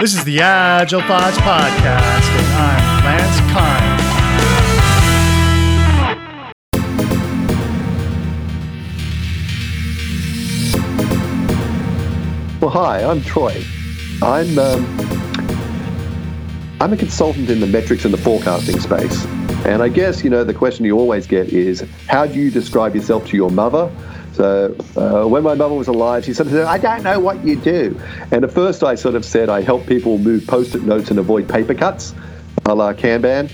This 0.00 0.14
is 0.14 0.24
the 0.24 0.40
Agile 0.40 1.00
Thoughts 1.00 1.38
Podcast, 1.38 2.28
and 2.36 2.46
I'm 2.54 3.04
Lance 3.06 3.40
Kind. 3.50 3.96
Well, 12.60 12.70
hi, 12.70 13.02
I'm 13.02 13.22
Troy. 13.22 13.64
I'm 14.20 14.58
um, 14.58 14.84
I'm 16.78 16.92
a 16.92 16.96
consultant 16.98 17.48
in 17.48 17.60
the 17.60 17.66
metrics 17.66 18.04
and 18.04 18.12
the 18.12 18.18
forecasting 18.18 18.78
space, 18.80 19.24
and 19.64 19.82
I 19.82 19.88
guess 19.88 20.22
you 20.22 20.28
know 20.28 20.44
the 20.44 20.52
question 20.52 20.84
you 20.84 20.98
always 20.98 21.26
get 21.26 21.48
is 21.48 21.82
how 22.06 22.26
do 22.26 22.34
you 22.34 22.50
describe 22.50 22.94
yourself 22.94 23.26
to 23.28 23.36
your 23.36 23.50
mother? 23.50 23.90
So 24.36 24.76
uh, 24.96 25.26
when 25.26 25.42
my 25.42 25.54
mother 25.54 25.74
was 25.74 25.88
alive, 25.88 26.26
she 26.26 26.34
sort 26.34 26.48
of 26.48 26.52
said, 26.52 26.66
"I 26.66 26.76
don't 26.76 27.02
know 27.02 27.18
what 27.18 27.42
you 27.42 27.56
do," 27.56 27.98
and 28.30 28.44
at 28.44 28.52
first 28.52 28.84
I 28.84 28.94
sort 28.94 29.14
of 29.14 29.24
said 29.24 29.48
I 29.48 29.62
help 29.62 29.86
people 29.86 30.18
move 30.18 30.46
post-it 30.46 30.82
notes 30.82 31.10
and 31.10 31.18
avoid 31.18 31.48
paper 31.48 31.72
cuts, 31.72 32.14
a 32.66 32.74
la 32.74 32.92
Kanban. 32.92 33.50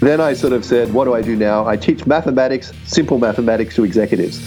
Then 0.00 0.20
I 0.20 0.32
sort 0.32 0.52
of 0.52 0.64
said, 0.64 0.92
"What 0.92 1.04
do 1.04 1.14
I 1.14 1.22
do 1.22 1.36
now?" 1.36 1.64
I 1.64 1.76
teach 1.76 2.06
mathematics, 2.06 2.72
simple 2.86 3.18
mathematics 3.18 3.76
to 3.76 3.84
executives. 3.84 4.44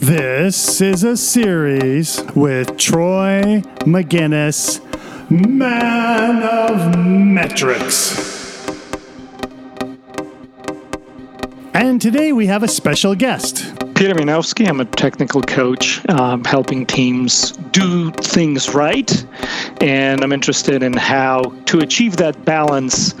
This 0.00 0.80
is 0.80 1.04
a 1.04 1.16
series 1.16 2.24
with 2.34 2.76
Troy 2.76 3.62
Magennis, 3.86 4.80
Man 5.30 6.42
of 6.42 6.98
Metrics. 7.06 8.35
And 11.78 12.00
today 12.00 12.32
we 12.32 12.46
have 12.46 12.62
a 12.62 12.68
special 12.68 13.14
guest. 13.14 13.56
Peter 13.94 14.14
Minowski. 14.14 14.66
I'm 14.66 14.80
a 14.80 14.86
technical 14.86 15.42
coach 15.42 16.00
um, 16.08 16.42
helping 16.42 16.86
teams 16.86 17.52
do 17.52 18.10
things 18.12 18.74
right. 18.74 19.26
And 19.82 20.24
I'm 20.24 20.32
interested 20.32 20.82
in 20.82 20.94
how 20.94 21.42
to 21.66 21.80
achieve 21.80 22.16
that 22.16 22.46
balance 22.46 23.14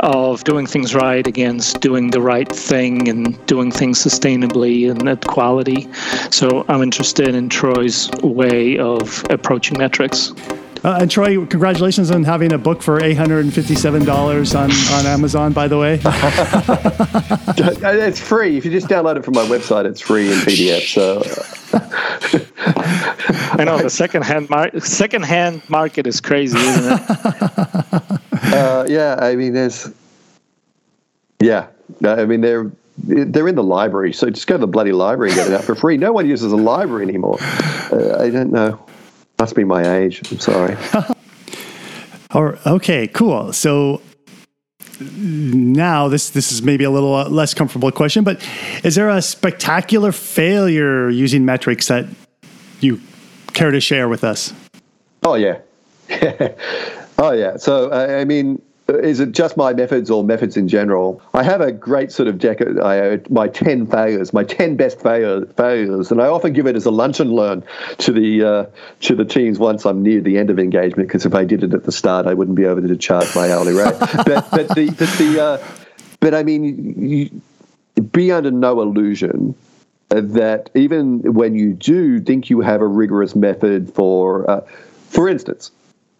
of 0.00 0.42
doing 0.44 0.66
things 0.66 0.94
right 0.94 1.26
against 1.26 1.82
doing 1.82 2.10
the 2.10 2.22
right 2.22 2.50
thing 2.50 3.10
and 3.10 3.44
doing 3.44 3.70
things 3.70 4.02
sustainably 4.02 4.90
and 4.90 5.06
at 5.06 5.26
quality. 5.26 5.86
So 6.30 6.64
I'm 6.70 6.82
interested 6.82 7.34
in 7.34 7.50
Troy's 7.50 8.10
way 8.22 8.78
of 8.78 9.22
approaching 9.28 9.76
metrics. 9.76 10.32
Uh, 10.84 10.98
and 11.00 11.10
Troy, 11.10 11.44
congratulations 11.46 12.10
on 12.10 12.24
having 12.24 12.52
a 12.52 12.58
book 12.58 12.82
for 12.82 13.00
$857 13.00 14.54
on, 14.54 14.70
on 14.70 15.06
Amazon, 15.06 15.52
by 15.52 15.68
the 15.68 15.78
way. 15.78 16.00
it's 18.04 18.20
free. 18.20 18.56
If 18.56 18.64
you 18.64 18.70
just 18.70 18.88
download 18.88 19.16
it 19.16 19.24
from 19.24 19.34
my 19.34 19.44
website, 19.44 19.86
it's 19.86 20.00
free 20.00 20.32
in 20.32 20.38
PDF. 20.38 20.92
So. 20.92 21.22
I 23.58 23.64
know 23.64 23.78
the 23.78 23.90
second-hand 23.90 24.50
mar- 24.50 24.80
second-hand 24.80 25.68
market 25.68 26.06
is 26.06 26.20
crazy, 26.20 26.58
isn't 26.58 26.92
it? 26.92 27.00
Uh, 28.50 28.86
yeah, 28.88 29.16
I 29.20 29.36
mean, 29.36 29.52
there's, 29.52 29.92
yeah, 31.40 31.66
I 32.04 32.24
mean 32.24 32.40
they're 32.40 32.70
they're 32.96 33.46
in 33.46 33.54
the 33.54 33.62
library, 33.62 34.12
so 34.12 34.28
just 34.30 34.46
go 34.46 34.54
to 34.54 34.60
the 34.60 34.66
bloody 34.66 34.92
library 34.92 35.30
and 35.30 35.36
get 35.36 35.48
it 35.48 35.54
out 35.54 35.64
for 35.64 35.74
free. 35.74 35.96
No 35.96 36.12
one 36.12 36.26
uses 36.26 36.50
a 36.50 36.56
library 36.56 37.04
anymore. 37.04 37.36
Uh, 37.40 38.16
I 38.18 38.30
don't 38.30 38.50
know. 38.50 38.84
Must 39.38 39.54
be 39.54 39.64
my 39.64 39.98
age. 39.98 40.20
I'm 40.30 40.40
sorry. 40.40 40.76
or, 42.34 42.58
okay, 42.66 43.06
cool. 43.06 43.52
So 43.52 44.02
now 45.00 46.08
this 46.08 46.30
this 46.30 46.50
is 46.50 46.62
maybe 46.62 46.84
a 46.84 46.90
little 46.90 47.14
uh, 47.14 47.28
less 47.28 47.54
comfortable 47.54 47.90
question, 47.92 48.24
but 48.24 48.44
is 48.82 48.94
there 48.94 49.08
a 49.08 49.22
spectacular 49.22 50.12
failure 50.12 51.08
using 51.08 51.44
metrics 51.44 51.86
that 51.88 52.06
you 52.80 53.00
care 53.52 53.70
to 53.70 53.80
share 53.80 54.08
with 54.08 54.24
us? 54.24 54.52
Oh 55.22 55.34
yeah, 55.34 55.58
oh 57.18 57.32
yeah. 57.32 57.56
So 57.56 57.92
I 57.92 58.24
mean, 58.24 58.60
is 58.88 59.20
it 59.20 59.32
just 59.32 59.56
my 59.56 59.74
methods 59.74 60.10
or 60.10 60.24
methods 60.24 60.56
in 60.56 60.66
general? 60.66 61.20
I 61.34 61.42
have 61.42 61.60
a 61.60 61.70
great 61.70 62.10
sort 62.10 62.26
of 62.26 62.38
deck, 62.38 62.60
I, 62.62 63.20
my 63.28 63.48
10 63.48 63.86
failures, 63.86 64.32
my 64.32 64.44
10 64.44 64.76
best 64.76 65.00
failure, 65.00 65.44
failures, 65.44 66.10
and 66.10 66.22
I 66.22 66.26
often 66.26 66.54
give 66.54 66.66
it 66.66 66.74
as 66.74 66.86
a 66.86 66.90
lunch 66.90 67.20
and 67.20 67.32
learn 67.32 67.62
to 67.98 68.12
the 68.12 68.44
uh, 68.44 68.66
to 69.00 69.14
the 69.14 69.26
teams 69.26 69.58
once 69.58 69.84
I'm 69.84 70.02
near 70.02 70.20
the 70.20 70.38
end 70.38 70.48
of 70.48 70.58
engagement, 70.58 71.08
because 71.08 71.26
if 71.26 71.34
I 71.34 71.44
did 71.44 71.62
it 71.62 71.74
at 71.74 71.84
the 71.84 71.92
start, 71.92 72.26
I 72.26 72.32
wouldn't 72.32 72.56
be 72.56 72.64
able 72.64 72.80
to 72.80 72.96
charge 72.96 73.34
my 73.36 73.52
hourly 73.52 73.74
rate. 73.74 73.98
but, 74.00 74.50
but 74.50 74.68
the, 74.74 74.94
but, 74.98 75.10
the 75.18 75.42
uh, 75.42 75.66
but 76.20 76.34
I 76.34 76.42
mean, 76.42 77.08
you, 77.08 77.42
be 78.00 78.32
under 78.32 78.50
no 78.50 78.80
illusion 78.80 79.54
that 80.08 80.70
even 80.74 81.34
when 81.34 81.54
you 81.54 81.74
do 81.74 82.20
think 82.20 82.48
you 82.48 82.60
have 82.60 82.80
a 82.80 82.86
rigorous 82.86 83.36
method 83.36 83.92
for, 83.92 84.48
uh, 84.50 84.60
for 85.08 85.28
instance, 85.28 85.70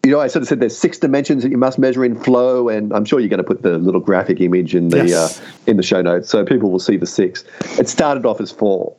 you 0.04 0.12
know, 0.12 0.20
I 0.20 0.28
sort 0.28 0.42
of 0.42 0.48
said 0.48 0.60
there's 0.60 0.76
six 0.76 0.98
dimensions 0.98 1.42
that 1.42 1.50
you 1.50 1.59
must 1.59 1.78
measure 1.78 2.04
in 2.04 2.19
flow, 2.19 2.69
and 2.69 2.92
I'm 2.92 3.04
sure 3.04 3.20
you're 3.20 3.28
going 3.28 3.38
to 3.38 3.44
put 3.44 3.62
the 3.62 3.78
little 3.78 4.00
graphic 4.00 4.41
image 4.41 4.75
in 4.75 4.88
the 4.88 5.06
yes. 5.06 5.41
uh, 5.41 5.44
in 5.66 5.76
the 5.76 5.82
show 5.82 6.00
notes 6.00 6.31
so 6.31 6.44
people 6.44 6.70
will 6.70 6.78
see 6.78 6.97
the 6.97 7.06
six. 7.06 7.44
It 7.78 7.88
started 7.88 8.25
off 8.25 8.41
as 8.41 8.50
four. 8.50 8.94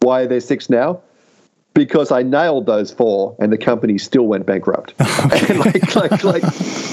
Why 0.00 0.22
are 0.22 0.26
there 0.26 0.40
six 0.40 0.68
now? 0.68 1.00
Because 1.72 2.12
I 2.12 2.22
nailed 2.22 2.66
those 2.66 2.92
four, 2.92 3.34
and 3.40 3.52
the 3.52 3.58
company 3.58 3.98
still 3.98 4.26
went 4.26 4.46
bankrupt. 4.46 4.94
Okay. 5.24 5.54
like, 5.54 5.94
like, 5.96 6.22
like, 6.24 6.42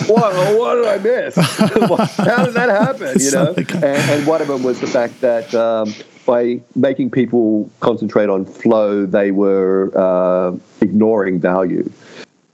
what, 0.08 0.58
what 0.58 0.76
did 0.76 0.86
I 0.88 0.98
miss? 0.98 1.36
How 1.36 2.46
did 2.46 2.54
that 2.56 2.70
happen? 2.70 3.20
You 3.20 3.32
know, 3.32 3.54
and, 3.58 3.84
and, 3.84 4.26
one 4.26 4.42
of 4.42 4.48
them 4.48 4.64
was 4.64 4.80
the 4.80 4.88
fact 4.88 5.22
that. 5.22 5.54
Um, 5.54 5.94
by 6.26 6.62
making 6.76 7.10
people 7.10 7.70
concentrate 7.80 8.30
on 8.30 8.46
flow, 8.46 9.08
they 9.08 9.32
were 9.32 9.92
uh, 9.98 10.56
ignoring 10.80 11.40
value. 11.40 11.90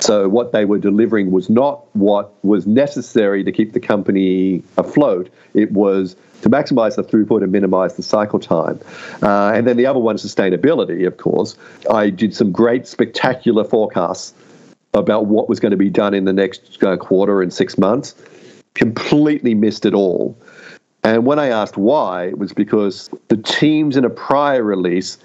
So 0.08 0.30
what 0.30 0.54
they 0.54 0.64
were 0.64 0.78
delivering 0.78 1.32
was 1.32 1.50
not 1.50 1.84
what 1.94 2.34
was 2.46 2.66
necessary 2.66 3.44
to 3.44 3.52
keep 3.52 3.74
the 3.74 3.82
company 3.82 4.64
afloat. 4.78 5.30
It 5.54 5.74
was 5.74 6.16
to 6.44 6.50
maximize 6.50 6.96
the 6.96 7.04
throughput 7.04 7.44
and 7.44 7.52
minimize 7.52 7.98
the 7.98 8.04
cycle 8.04 8.40
time. 8.40 8.80
Uh, 9.22 9.52
and 9.54 9.68
then 9.68 9.76
the 9.76 9.86
other 9.86 10.00
one, 10.00 10.16
sustainability, 10.16 11.06
of 11.06 11.18
course. 11.18 11.58
I 11.92 12.10
did 12.10 12.34
some 12.34 12.54
great, 12.54 12.88
spectacular 12.88 13.66
forecasts 13.66 14.34
about 14.94 15.26
what 15.26 15.50
was 15.50 15.60
going 15.60 15.72
to 15.72 15.78
be 15.78 15.90
done 15.90 16.14
in 16.14 16.24
the 16.24 16.32
next 16.32 16.82
uh, 16.82 16.96
quarter 16.96 17.42
and 17.42 17.52
six 17.52 17.78
months. 17.78 18.16
Completely 18.76 19.56
missed 19.56 19.86
it 19.86 19.94
all. 19.94 20.38
And 21.04 21.26
when 21.26 21.38
I 21.38 21.48
asked 21.48 21.76
why, 21.76 22.28
it 22.28 22.38
was 22.38 22.54
because 22.54 23.10
the 23.28 23.36
teams 23.36 23.98
in 23.98 24.06
a 24.06 24.10
prior 24.10 24.64
release 24.64 25.18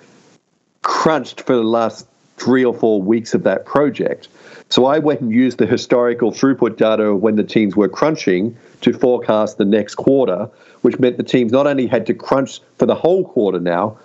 crunched 0.82 1.42
for 1.42 1.54
the 1.54 1.62
last 1.62 2.08
three 2.36 2.64
or 2.64 2.74
four 2.74 3.00
weeks 3.00 3.32
of 3.32 3.44
that 3.44 3.64
project 3.64 4.26
so 4.72 4.86
I 4.86 5.00
went 5.00 5.20
and 5.20 5.30
used 5.30 5.58
the 5.58 5.66
historical 5.66 6.32
throughput 6.32 6.78
data 6.78 7.14
when 7.14 7.36
the 7.36 7.44
teams 7.44 7.76
were 7.76 7.90
crunching 7.90 8.56
to 8.80 8.94
forecast 8.94 9.58
the 9.58 9.66
next 9.66 9.96
quarter, 9.96 10.48
which 10.80 10.98
meant 10.98 11.18
the 11.18 11.22
teams 11.22 11.52
not 11.52 11.66
only 11.66 11.86
had 11.86 12.06
to 12.06 12.14
crunch 12.14 12.58
for 12.78 12.86
the 12.86 12.94
whole 12.94 13.28
quarter 13.28 13.60
now, 13.60 13.98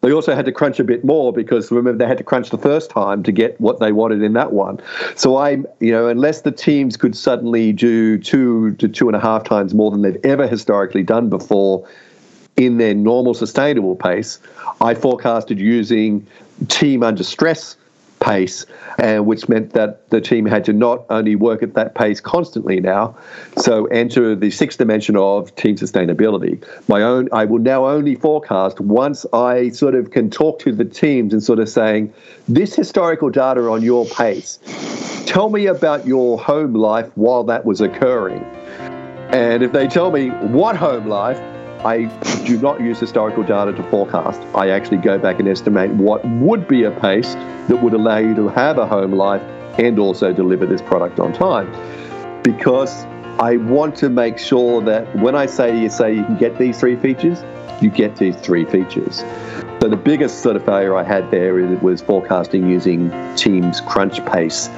they 0.00 0.12
also 0.12 0.34
had 0.34 0.46
to 0.46 0.52
crunch 0.52 0.80
a 0.80 0.84
bit 0.84 1.04
more 1.04 1.32
because 1.32 1.70
remember 1.70 1.96
they 2.04 2.08
had 2.08 2.18
to 2.18 2.24
crunch 2.24 2.50
the 2.50 2.58
first 2.58 2.90
time 2.90 3.22
to 3.22 3.30
get 3.30 3.60
what 3.60 3.78
they 3.78 3.92
wanted 3.92 4.20
in 4.20 4.32
that 4.32 4.52
one. 4.52 4.80
So 5.14 5.36
I, 5.36 5.50
you 5.78 5.92
know, 5.92 6.08
unless 6.08 6.40
the 6.40 6.50
teams 6.50 6.96
could 6.96 7.16
suddenly 7.16 7.72
do 7.72 8.18
two 8.18 8.72
to 8.74 8.88
two 8.88 9.06
and 9.06 9.14
a 9.14 9.20
half 9.20 9.44
times 9.44 9.74
more 9.74 9.92
than 9.92 10.02
they've 10.02 10.24
ever 10.24 10.48
historically 10.48 11.04
done 11.04 11.28
before 11.28 11.88
in 12.56 12.78
their 12.78 12.94
normal 12.94 13.32
sustainable 13.32 13.94
pace, 13.94 14.40
I 14.80 14.94
forecasted 14.94 15.60
using 15.60 16.26
team 16.66 17.04
under 17.04 17.22
stress 17.22 17.76
pace, 18.20 18.66
and 18.98 19.26
which 19.26 19.48
meant 19.48 19.72
that 19.72 20.08
the 20.10 20.20
team 20.20 20.46
had 20.46 20.64
to 20.64 20.72
not 20.72 21.04
only 21.10 21.36
work 21.36 21.62
at 21.62 21.74
that 21.74 21.94
pace 21.94 22.20
constantly 22.20 22.80
now, 22.80 23.16
so 23.56 23.86
enter 23.86 24.34
the 24.34 24.50
sixth 24.50 24.78
dimension 24.78 25.16
of 25.16 25.54
team 25.56 25.76
sustainability. 25.76 26.62
My 26.88 27.02
own, 27.02 27.28
I 27.32 27.44
will 27.44 27.60
now 27.60 27.86
only 27.86 28.14
forecast 28.14 28.80
once 28.80 29.26
I 29.32 29.70
sort 29.70 29.94
of 29.94 30.10
can 30.10 30.30
talk 30.30 30.58
to 30.60 30.72
the 30.72 30.84
teams 30.84 31.32
and 31.32 31.42
sort 31.42 31.58
of 31.58 31.68
saying, 31.68 32.12
this 32.48 32.74
historical 32.74 33.30
data 33.30 33.68
on 33.68 33.82
your 33.82 34.06
pace, 34.06 34.58
tell 35.26 35.50
me 35.50 35.66
about 35.66 36.06
your 36.06 36.38
home 36.38 36.74
life 36.74 37.10
while 37.14 37.44
that 37.44 37.64
was 37.64 37.80
occurring. 37.80 38.42
And 39.30 39.62
if 39.62 39.72
they 39.72 39.86
tell 39.86 40.10
me 40.10 40.30
what 40.30 40.76
home 40.76 41.06
life, 41.06 41.38
I 41.84 42.04
do 42.44 42.58
not 42.58 42.80
use 42.80 42.98
historical 42.98 43.42
data 43.42 43.72
to 43.72 43.82
forecast. 43.84 44.40
I 44.54 44.70
actually 44.70 44.98
go 44.98 45.18
back 45.18 45.38
and 45.38 45.48
estimate 45.48 45.90
what 45.92 46.24
would 46.24 46.66
be 46.66 46.84
a 46.84 46.90
pace 46.90 47.34
that 47.68 47.80
would 47.82 47.92
allow 47.92 48.18
you 48.18 48.34
to 48.34 48.48
have 48.48 48.78
a 48.78 48.86
home 48.86 49.12
life 49.12 49.42
and 49.78 49.98
also 49.98 50.32
deliver 50.32 50.66
this 50.66 50.82
product 50.82 51.20
on 51.20 51.32
time. 51.32 51.70
Because 52.42 53.04
I 53.38 53.58
want 53.58 53.94
to 53.96 54.08
make 54.08 54.38
sure 54.38 54.82
that 54.82 55.14
when 55.16 55.36
I 55.36 55.46
say 55.46 55.80
you, 55.80 55.88
say 55.88 56.14
you 56.14 56.24
can 56.24 56.36
get 56.36 56.58
these 56.58 56.80
three 56.80 56.96
features, 56.96 57.44
you 57.80 57.90
get 57.90 58.16
these 58.16 58.34
three 58.36 58.64
features. 58.64 59.18
So 59.80 59.88
the 59.88 59.96
biggest 59.96 60.42
sort 60.42 60.56
of 60.56 60.64
failure 60.64 60.96
I 60.96 61.04
had 61.04 61.30
there 61.30 61.54
was 61.76 62.00
forecasting 62.00 62.68
using 62.68 63.10
Teams 63.36 63.80
crunch 63.82 64.24
pace 64.26 64.68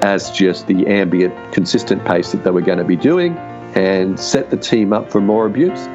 as 0.00 0.30
just 0.30 0.66
the 0.66 0.86
ambient, 0.86 1.52
consistent 1.52 2.02
pace 2.06 2.32
that 2.32 2.44
they 2.44 2.50
were 2.50 2.62
going 2.62 2.78
to 2.78 2.84
be 2.84 2.96
doing 2.96 3.36
and 3.74 4.18
set 4.18 4.48
the 4.48 4.56
team 4.56 4.94
up 4.94 5.10
for 5.10 5.20
more 5.20 5.44
abuse. 5.44 5.86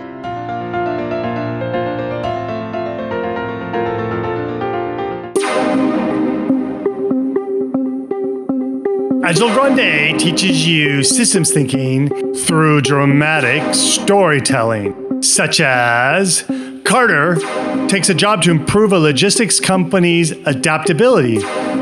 Agile 9.25 9.51
Grande 9.56 10.19
teaches 10.19 10.68
you 10.68 11.04
systems 11.04 11.51
thinking 11.51 12.10
through 12.36 12.81
dramatic 12.81 13.74
storytelling, 13.74 15.24
such 15.24 15.60
as 15.60 16.44
Carter 16.83 17.36
takes 17.88 18.07
a 18.07 18.13
job 18.13 18.44
to 18.44 18.51
improve 18.51 18.94
a 18.94 19.00
logistics 19.00 19.60
company's 19.60 20.30
adaptability, 20.30 21.39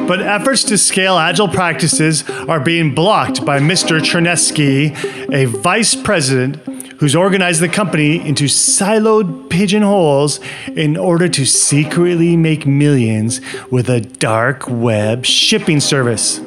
but 0.08 0.22
efforts 0.22 0.64
to 0.64 0.78
scale 0.78 1.18
agile 1.18 1.50
practices 1.50 2.24
are 2.48 2.62
being 2.62 2.96
blocked 2.96 3.46
by 3.46 3.60
Mr. 3.60 4.00
Chernesky, 4.00 4.96
a 5.34 5.44
vice 5.44 5.96
president 5.96 6.66
who's 7.00 7.14
organized 7.14 7.60
the 7.60 7.68
company 7.68 8.26
into 8.26 8.46
siloed 8.46 9.50
pigeonholes 9.50 10.40
in 10.78 10.96
order 10.96 11.28
to 11.28 11.46
secretly 11.46 12.38
make 12.38 12.66
millions 12.66 13.42
with 13.70 13.90
a 13.90 14.00
dark 14.00 14.70
web 14.70 15.26
shipping 15.26 15.82
service. 15.82 16.40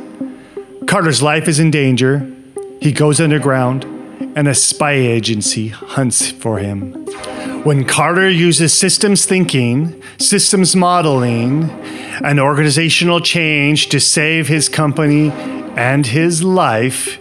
Carter's 0.86 1.22
life 1.22 1.48
is 1.48 1.58
in 1.58 1.70
danger. 1.70 2.30
He 2.80 2.92
goes 2.92 3.20
underground, 3.20 3.84
and 4.36 4.46
a 4.46 4.54
spy 4.54 4.92
agency 4.92 5.68
hunts 5.68 6.30
for 6.30 6.58
him. 6.58 6.92
When 7.64 7.84
Carter 7.84 8.30
uses 8.30 8.72
systems 8.72 9.24
thinking, 9.24 10.00
systems 10.18 10.76
modeling, 10.76 11.70
and 12.22 12.38
organizational 12.38 13.20
change 13.20 13.88
to 13.88 13.98
save 13.98 14.46
his 14.48 14.68
company 14.68 15.30
and 15.30 16.06
his 16.06 16.44
life, 16.44 17.18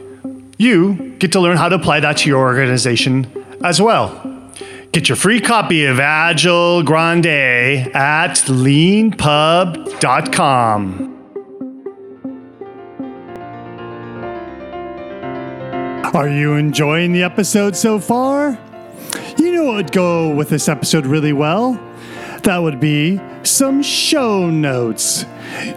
you 0.57 1.15
get 1.19 1.31
to 1.31 1.39
learn 1.39 1.57
how 1.57 1.69
to 1.69 1.75
apply 1.75 2.01
that 2.01 2.17
to 2.17 2.29
your 2.29 2.43
organization 2.43 3.27
as 3.63 3.81
well. 3.81 4.21
Get 4.91 5.09
your 5.09 5.15
free 5.15 5.41
copy 5.41 5.85
of 5.85 5.99
Agile 5.99 6.83
Grande 6.83 7.89
at 7.93 8.35
leanpub.com. 8.47 11.14
Are 16.15 16.29
you 16.29 16.53
enjoying 16.53 17.11
the 17.11 17.23
episode 17.23 17.75
so 17.75 17.99
far? 17.99 18.57
You 19.37 19.51
know 19.51 19.65
what 19.65 19.75
would 19.75 19.91
go 19.91 20.33
with 20.33 20.47
this 20.47 20.69
episode 20.69 21.05
really 21.05 21.33
well? 21.33 21.73
That 22.43 22.59
would 22.59 22.79
be 22.79 23.19
some 23.43 23.83
show 23.83 24.49
notes. 24.49 25.25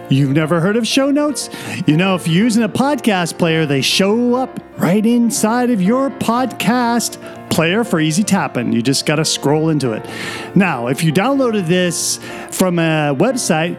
You've 0.07 0.31
never 0.31 0.61
heard 0.61 0.77
of 0.77 0.87
show 0.87 1.11
notes? 1.11 1.49
You 1.85 1.97
know, 1.97 2.15
if 2.15 2.25
you're 2.25 2.45
using 2.45 2.63
a 2.63 2.69
podcast 2.69 3.37
player, 3.37 3.65
they 3.65 3.81
show 3.81 4.35
up 4.35 4.61
right 4.77 5.05
inside 5.05 5.71
of 5.71 5.81
your 5.81 6.09
podcast 6.09 7.19
player 7.49 7.83
for 7.83 7.99
easy 7.99 8.23
tapping. 8.23 8.71
You 8.71 8.81
just 8.81 9.05
got 9.05 9.17
to 9.17 9.25
scroll 9.25 9.67
into 9.67 9.91
it. 9.91 10.09
Now, 10.55 10.87
if 10.87 11.03
you 11.03 11.11
downloaded 11.11 11.67
this 11.67 12.17
from 12.49 12.79
a 12.79 13.13
website, 13.13 13.77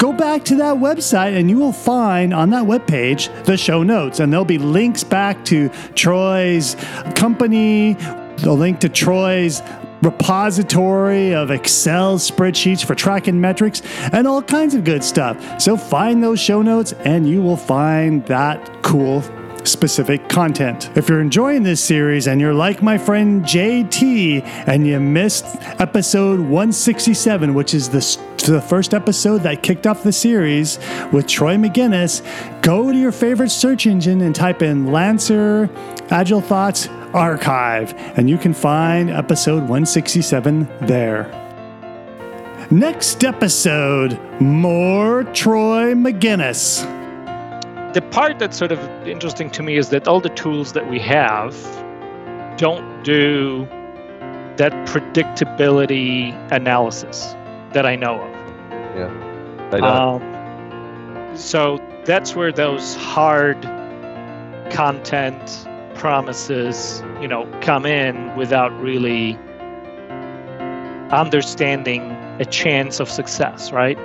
go 0.00 0.14
back 0.14 0.42
to 0.46 0.56
that 0.56 0.74
website 0.76 1.38
and 1.38 1.50
you 1.50 1.58
will 1.58 1.74
find 1.74 2.32
on 2.32 2.48
that 2.48 2.64
webpage 2.64 3.44
the 3.44 3.54
show 3.54 3.82
notes 3.82 4.18
and 4.18 4.32
there'll 4.32 4.46
be 4.46 4.56
links 4.56 5.04
back 5.04 5.44
to 5.44 5.68
Troy's 5.94 6.74
company, 7.14 7.92
the 8.38 8.50
link 8.50 8.80
to 8.80 8.88
Troy's 8.88 9.60
repository 10.00 11.34
of 11.34 11.50
Excel 11.50 12.16
spreadsheets 12.16 12.82
for 12.82 12.94
tracking 12.94 13.38
metrics 13.38 13.82
and 14.14 14.26
all 14.26 14.40
kinds 14.40 14.74
of 14.74 14.84
good 14.84 15.04
stuff. 15.04 15.60
So 15.60 15.76
find 15.76 16.24
those 16.24 16.40
show 16.40 16.62
notes 16.62 16.94
and 16.94 17.28
you 17.28 17.42
will 17.42 17.58
find 17.58 18.24
that 18.24 18.82
cool 18.82 19.22
specific 19.66 20.28
content. 20.28 20.90
If 20.96 21.08
you're 21.08 21.20
enjoying 21.20 21.62
this 21.62 21.82
series 21.82 22.26
and 22.26 22.40
you're 22.40 22.54
like 22.54 22.82
my 22.82 22.98
friend 22.98 23.42
JT 23.42 24.42
and 24.66 24.86
you 24.86 25.00
missed 25.00 25.44
episode 25.80 26.40
167, 26.40 27.54
which 27.54 27.74
is 27.74 27.88
the, 27.88 28.50
the 28.50 28.60
first 28.60 28.94
episode 28.94 29.38
that 29.38 29.62
kicked 29.62 29.86
off 29.86 30.02
the 30.02 30.12
series 30.12 30.78
with 31.12 31.26
Troy 31.26 31.56
Magennis, 31.56 32.22
go 32.62 32.92
to 32.92 32.98
your 32.98 33.12
favorite 33.12 33.50
search 33.50 33.86
engine 33.86 34.20
and 34.20 34.34
type 34.34 34.62
in 34.62 34.92
Lancer 34.92 35.70
Agile 36.10 36.40
Thoughts 36.40 36.88
Archive, 37.12 37.94
and 38.16 38.30
you 38.30 38.38
can 38.38 38.54
find 38.54 39.10
episode 39.10 39.60
167 39.62 40.68
there. 40.82 41.36
Next 42.70 43.24
episode, 43.24 44.20
more 44.40 45.24
Troy 45.24 45.94
Magennis 45.94 46.99
the 47.92 48.02
part 48.02 48.38
that's 48.38 48.56
sort 48.56 48.72
of 48.72 48.78
interesting 49.06 49.50
to 49.50 49.62
me 49.62 49.76
is 49.76 49.88
that 49.90 50.06
all 50.06 50.20
the 50.20 50.28
tools 50.30 50.72
that 50.72 50.88
we 50.88 50.98
have 51.00 51.54
don't 52.56 53.02
do 53.02 53.66
that 54.56 54.72
predictability 54.86 56.34
analysis 56.52 57.34
that 57.72 57.86
I 57.86 57.96
know 57.96 58.20
of. 58.20 58.30
Yeah, 58.96 59.68
they 59.70 59.78
don't. 59.78 60.22
Um, 60.22 61.36
so 61.36 61.78
that's 62.04 62.36
where 62.36 62.52
those 62.52 62.94
hard 62.96 63.62
content 64.70 65.66
promises, 65.94 67.02
you 67.20 67.28
know, 67.28 67.46
come 67.60 67.86
in 67.86 68.34
without 68.36 68.72
really 68.80 69.38
understanding 71.10 72.10
a 72.40 72.44
chance 72.44 73.00
of 73.00 73.10
success, 73.10 73.72
right? 73.72 73.98